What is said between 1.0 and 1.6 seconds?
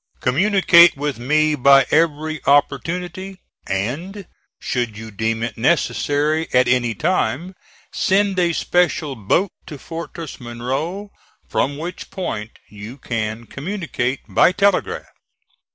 me